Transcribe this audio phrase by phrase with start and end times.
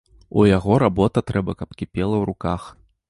[0.43, 2.61] У яго работа трэба каб кіпела ў руках.